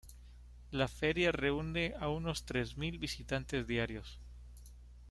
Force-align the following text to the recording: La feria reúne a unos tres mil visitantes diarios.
La 0.71 0.87
feria 0.87 1.31
reúne 1.35 1.85
a 1.99 2.09
unos 2.09 2.43
tres 2.43 2.75
mil 2.75 2.97
visitantes 2.97 3.67
diarios. 3.67 4.17